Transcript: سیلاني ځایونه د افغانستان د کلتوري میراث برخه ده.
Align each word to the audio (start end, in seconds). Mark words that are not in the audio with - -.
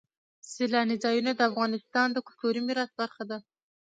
سیلاني 0.51 0.95
ځایونه 1.03 1.31
د 1.35 1.41
افغانستان 1.49 2.07
د 2.11 2.17
کلتوري 2.27 2.61
میراث 2.67 2.91
برخه 3.01 3.23
ده. 3.29 3.37